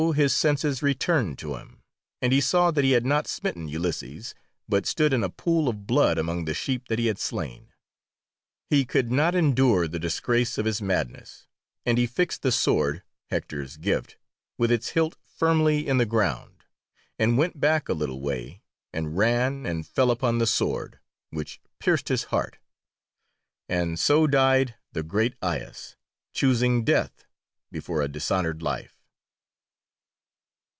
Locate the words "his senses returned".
0.15-1.37